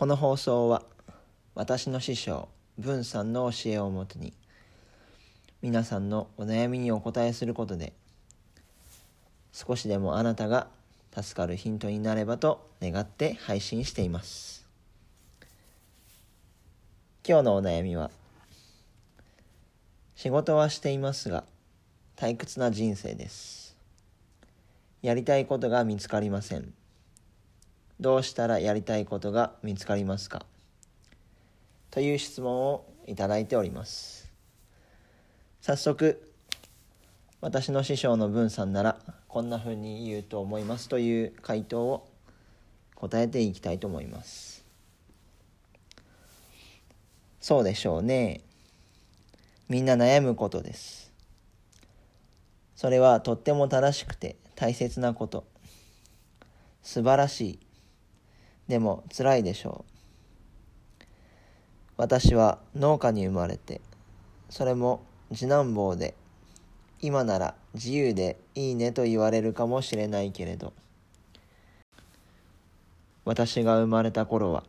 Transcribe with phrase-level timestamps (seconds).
[0.00, 0.82] この放送は
[1.54, 4.32] 私の師匠文さんの教えをもとに
[5.60, 7.92] 皆さんのお悩みにお答えすることで
[9.52, 10.68] 少しでもあなたが
[11.14, 14.66] 助かるヒントになればと願って配信しています。
[17.28, 18.10] 今日のお悩みは
[20.16, 21.44] 仕事はしていますが
[22.16, 23.76] 退屈な人生です。
[25.02, 26.72] やりたいことが見つかりません。
[28.00, 30.46] どうしたらやりたいことが見つかりますか？
[31.90, 34.32] という質問をいただいております。
[35.60, 36.32] 早速
[37.42, 40.88] 私の師匠の文さんならこんな風に言うと思います。
[40.88, 42.08] という回答を
[42.94, 44.64] 答えていきたいと思います。
[47.38, 48.40] そうでしょうね。
[49.68, 51.12] みんな悩むことです。
[52.76, 55.44] それはとっても正しくて大切なこと。
[56.82, 57.58] 素晴らしい。
[58.70, 61.04] でも辛いでしょう。
[61.96, 63.82] 私は農家に生まれて
[64.48, 65.02] それも
[65.34, 66.14] 次男坊で
[67.02, 70.72] 今なら自由でいいねと言われるかもしれないけれど
[73.26, 74.64] 私が生まれた頃は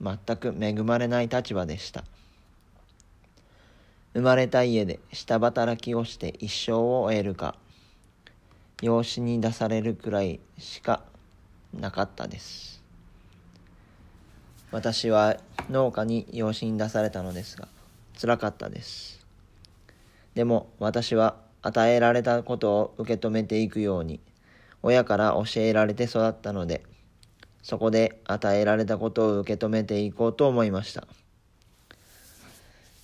[0.00, 2.04] 全く恵まれない立場でした。
[4.14, 7.54] 生まれた家で下働きをして一生を終えるか
[8.82, 11.02] 養子に出されるくらいしか
[11.78, 12.77] なかったです。
[14.70, 15.36] 私は
[15.70, 17.68] 農家に養子に出されたのですが
[18.20, 19.24] 辛かったです。
[20.34, 24.20] でも私は与えられたことを受け止めていくように
[24.82, 26.84] 親から教えられて育ったので
[27.62, 31.06] そこで与えられたことを受け止めていこうと思いました。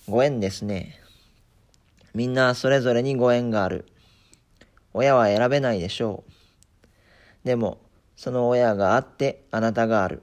[0.07, 1.01] ご縁ですね。
[2.13, 3.85] みんなそれぞれにご縁がある。
[4.93, 6.23] 親は選べないでしょ
[7.43, 7.47] う。
[7.47, 7.79] でも
[8.15, 10.21] その親があってあなたがある。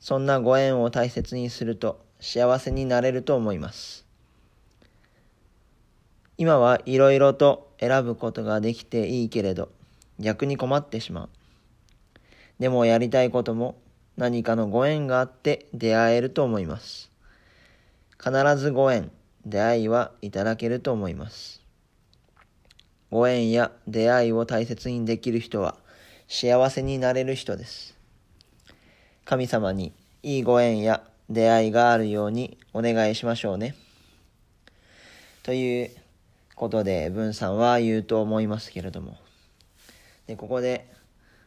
[0.00, 4.06] そんなご縁を大切にすると幸せになれると思います
[6.38, 9.70] 今はいろいろと選ぶことができていいけれど、
[10.18, 11.28] 逆に困ってしまう。
[12.58, 13.76] でもやりたいことも
[14.18, 17.10] 何かのご縁があって出会えると思います。
[18.22, 19.10] 必ずご縁、
[19.46, 21.62] 出会いはいただけると思います。
[23.10, 25.76] ご縁や出会いを大切にできる人は
[26.28, 27.95] 幸せになれる人です。
[29.26, 29.92] 神様に
[30.22, 33.74] いいご縁や出会いがあるようにお願いしましょうね。
[35.42, 35.90] という
[36.54, 39.16] ことで文さんは言うと思いますけれども。
[40.28, 40.88] でここで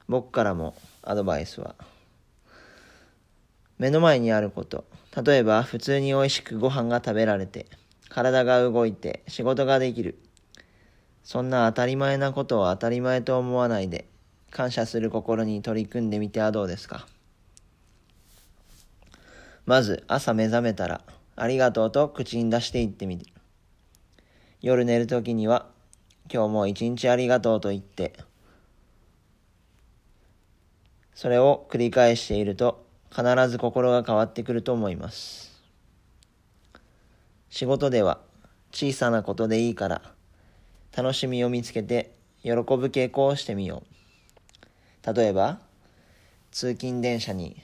[0.09, 1.73] 僕からもアドバイスは
[3.77, 4.83] 目の前にあること。
[5.25, 7.65] 例えば普通に美味しくご飯が食べられて
[8.09, 10.19] 体が動いて仕事ができる。
[11.23, 14.03] そんな当たり前なことを当たり前と思わないで
[14.51, 17.07] 感謝する心に取り組んでみてはどうですか？
[19.69, 21.01] まず朝目覚めたら
[21.35, 23.27] ありがとうと口に出して言ってみる
[24.63, 25.67] 夜寝るときには、
[26.27, 28.13] 今日も一日ありがとうと言って、
[31.13, 35.61] それを繰り返していると、必ず心が変わってくると思います。
[37.51, 38.19] 仕事では、
[38.71, 40.01] 小さなことでいいから、
[40.97, 43.83] 楽しみを見つけて、喜ぶ傾向をしてみよ
[45.07, 45.13] う。
[45.13, 45.59] 例えば、
[46.49, 47.61] 通勤電車に、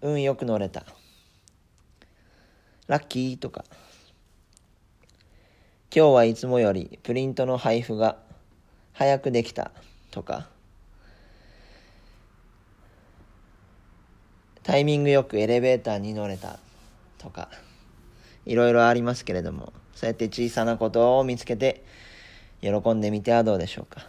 [0.00, 0.86] 運よく乗れた。
[2.86, 3.64] ラッキーとか、
[5.94, 8.18] 今日はいつもよりプリントの配布が
[8.92, 9.70] 早くできた
[10.10, 10.48] とか。
[14.62, 16.58] タイミングよくエレベーターに乗れた
[17.18, 17.48] とか。
[18.46, 21.82] いろいろありますけれどもそうやって小さなことを見つけて
[22.60, 24.06] 喜んでみてはどうでしょうか。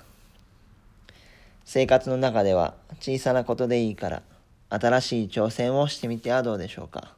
[1.64, 4.24] 生活の中では小さなことでいいから
[4.70, 7.16] 新しい挑戦をしてみてはどうでしょうか。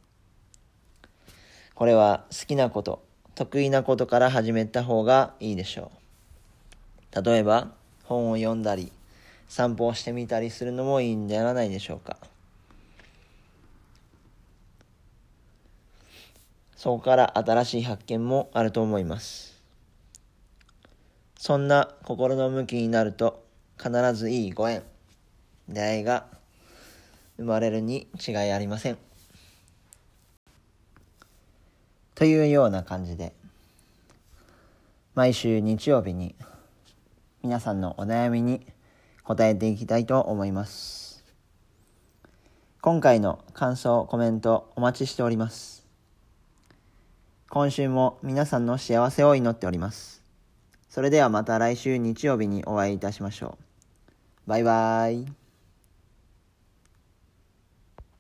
[1.78, 3.04] これは好きなこと
[3.36, 5.92] 得意なことから始めた方がいいでしょ
[7.14, 7.24] う。
[7.24, 7.72] 例えば、
[8.04, 8.92] 本を読んだり、
[9.48, 12.18] 散歩をしてみたりするのもいいんではないでしょうか。
[16.76, 19.62] そこから新しい発見もあると思います。
[21.38, 23.46] そんな心の向きになると
[23.78, 24.82] 必ずいいご縁、
[25.70, 26.26] 出会いが
[27.38, 28.98] 生まれるに違いありません。
[32.18, 33.36] というような感じで。
[35.14, 36.34] 毎週日曜日に
[37.44, 38.66] 皆さんのお悩みに
[39.24, 41.24] 答えていきたいと思います。
[42.82, 45.86] 今回の感想コメントお待ちしております。
[47.50, 50.24] 今週も皆さんの幸せを祈っております。
[50.90, 53.60] それではまた来週日曜日にお会いいたしましょ
[54.48, 54.50] う。
[54.50, 55.47] バイバーイ。